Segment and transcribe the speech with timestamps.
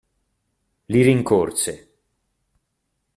[0.95, 1.73] Li rincorse.